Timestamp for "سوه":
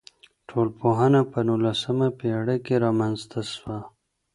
3.53-3.77